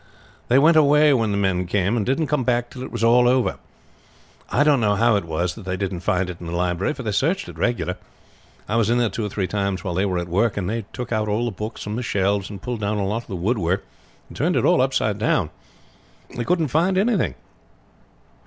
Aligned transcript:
They 0.47 0.57
went 0.57 0.77
away 0.77 1.13
when 1.13 1.29
the 1.29 1.37
men 1.37 1.67
came 1.67 1.95
and 1.95 2.03
didn't 2.03 2.25
come 2.25 2.43
back 2.43 2.71
till 2.71 2.81
it 2.81 2.91
was 2.91 3.03
all 3.03 3.27
over. 3.27 3.59
I 4.49 4.63
don't 4.63 4.81
know 4.81 4.95
how 4.95 5.15
it 5.15 5.25
was 5.25 5.53
that 5.53 5.61
they 5.63 5.77
didn't 5.77 5.99
find 5.99 6.27
it 6.27 6.37
in 6.41 6.47
the 6.47 6.55
library, 6.55 6.91
for 6.95 7.03
they 7.03 7.11
searched 7.11 7.47
it 7.47 7.55
regular. 7.59 7.97
I 8.67 8.77
was 8.77 8.89
in 8.89 8.97
there 8.97 9.09
two 9.11 9.23
or 9.23 9.29
three 9.29 9.45
times 9.45 9.83
while 9.83 9.93
they 9.93 10.07
were 10.07 10.17
at 10.17 10.27
work, 10.27 10.57
and 10.57 10.67
they 10.67 10.85
took 10.91 11.11
out 11.11 11.27
all 11.27 11.45
the 11.45 11.51
books 11.51 11.83
from 11.83 11.97
the 11.97 12.01
shelves 12.01 12.49
and 12.49 12.59
pulled 12.63 12.81
down 12.81 12.97
a 12.97 13.05
lot 13.05 13.21
of 13.21 13.27
the 13.29 13.35
wood 13.35 13.59
work 13.59 13.85
and 14.27 14.35
turned 14.35 14.55
it 14.55 14.65
all 14.65 14.81
upside 14.81 15.19
down, 15.19 15.51
but 16.29 16.37
they 16.37 16.45
couldn't 16.45 16.69
find 16.69 16.97
anything. 16.97 17.35